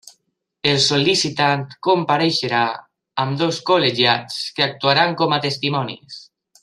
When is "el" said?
0.69-0.77